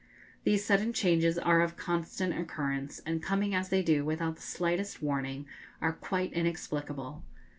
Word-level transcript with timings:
These 0.45 0.65
sudden 0.65 0.93
changes 0.93 1.37
are 1.37 1.61
of 1.61 1.77
constant 1.77 2.35
occurrence, 2.35 3.03
and, 3.05 3.21
coming 3.21 3.53
as 3.53 3.69
they 3.69 3.83
do 3.83 4.03
without 4.03 4.35
the 4.35 4.41
slightest 4.41 5.03
warning, 5.03 5.45
are 5.79 5.93
quite 5.93 6.33
inexplicable. 6.33 7.21